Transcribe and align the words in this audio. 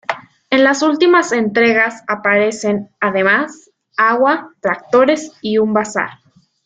En 0.49 0.63
las 0.63 0.81
últimas 0.81 1.31
entregas 1.31 2.03
aparecen, 2.07 2.89
además, 2.99 3.69
agua, 3.97 4.49
tractores 4.59 5.31
y 5.43 5.59
un 5.59 5.73
bazar. 5.73 6.09